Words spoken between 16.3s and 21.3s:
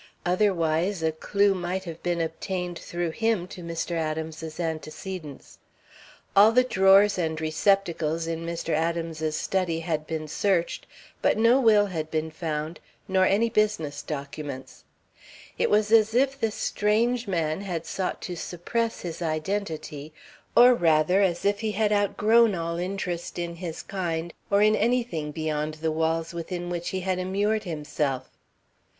this strange man had sought to suppress his identity, or, rather,